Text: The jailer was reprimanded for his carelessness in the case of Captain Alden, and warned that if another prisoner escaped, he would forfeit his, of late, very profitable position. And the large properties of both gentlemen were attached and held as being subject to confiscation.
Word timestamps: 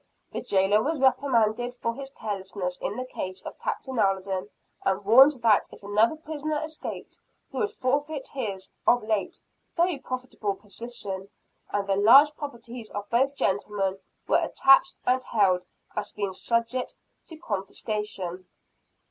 The 0.31 0.41
jailer 0.41 0.81
was 0.81 0.99
reprimanded 0.99 1.75
for 1.75 1.93
his 1.93 2.09
carelessness 2.09 2.79
in 2.79 2.97
the 2.97 3.05
case 3.05 3.43
of 3.43 3.59
Captain 3.59 3.99
Alden, 3.99 4.49
and 4.83 5.05
warned 5.05 5.33
that 5.43 5.69
if 5.71 5.83
another 5.83 6.15
prisoner 6.15 6.59
escaped, 6.63 7.19
he 7.51 7.57
would 7.59 7.69
forfeit 7.69 8.27
his, 8.29 8.71
of 8.87 9.03
late, 9.03 9.39
very 9.75 9.99
profitable 9.99 10.55
position. 10.55 11.29
And 11.69 11.87
the 11.87 11.97
large 11.97 12.35
properties 12.35 12.89
of 12.89 13.11
both 13.11 13.35
gentlemen 13.35 13.99
were 14.27 14.41
attached 14.41 14.95
and 15.05 15.23
held 15.23 15.67
as 15.95 16.11
being 16.13 16.33
subject 16.33 16.95
to 17.27 17.37
confiscation. 17.37 18.47